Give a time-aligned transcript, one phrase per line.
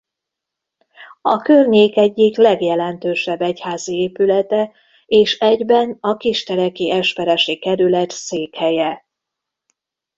[1.21, 4.71] A környék egyik legjelentősebb egyházi épülete
[5.05, 9.05] és egyben a kisteleki esperesi kerület székhelye.